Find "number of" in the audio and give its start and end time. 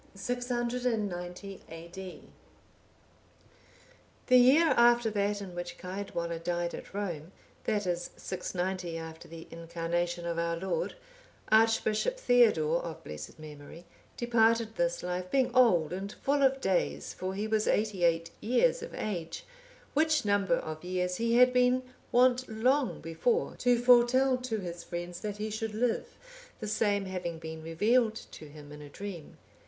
20.25-20.83